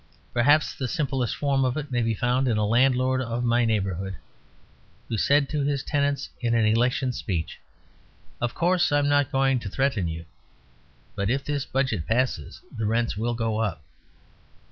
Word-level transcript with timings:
Perhaps 0.33 0.73
the 0.73 0.87
simplest 0.87 1.35
form 1.35 1.63
of 1.63 1.77
it 1.77 1.91
may 1.91 2.01
be 2.01 2.15
found 2.15 2.47
in 2.47 2.57
a 2.57 2.65
landlord 2.65 3.21
of 3.21 3.43
my 3.43 3.65
neighbourhood, 3.65 4.15
who 5.07 5.15
said 5.15 5.47
to 5.49 5.61
his 5.61 5.83
tenants 5.83 6.31
in 6.39 6.55
an 6.55 6.65
election 6.65 7.13
speech, 7.13 7.59
"Of 8.41 8.55
course 8.55 8.91
I'm 8.91 9.07
not 9.07 9.31
going 9.31 9.59
to 9.59 9.69
threaten 9.69 10.07
you, 10.07 10.25
but 11.13 11.29
if 11.29 11.43
this 11.45 11.65
Budget 11.67 12.07
passes 12.07 12.61
the 12.75 12.87
rents 12.87 13.15
will 13.15 13.35
go 13.35 13.59
up." 13.59 13.83